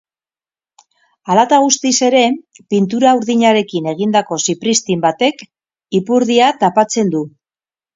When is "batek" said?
5.09-5.49